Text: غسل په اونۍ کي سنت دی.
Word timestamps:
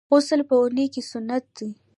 غسل 0.09 0.41
په 0.49 0.55
اونۍ 0.61 0.85
کي 0.93 1.01
سنت 1.11 1.45
دی. 1.57 1.69